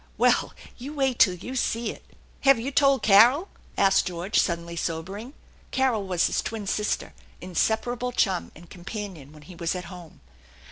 "Well, 0.17 0.53
you 0.79 0.95
wait 0.95 1.19
till 1.19 1.35
you 1.35 1.55
see 1.55 1.91
it."" 1.91 2.03
Have 2.41 2.57
you 2.59 2.71
told 2.71 3.03
Caro 3.03 3.41
1 3.41 3.47
"* 3.63 3.77
asked 3.85 4.07
George, 4.07 4.39
suddenly 4.39 4.75
sobering. 4.75 5.33
Carol 5.69 6.07
was 6.07 6.25
his 6.25 6.41
twin 6.41 6.65
sister, 6.65 7.13
inseparable 7.39 8.11
chum, 8.11 8.51
and 8.55 8.67
companion 8.67 9.31
when 9.31 9.43
he 9.43 9.53
was 9.53 9.75
at 9.75 9.85
home. 9.93 10.21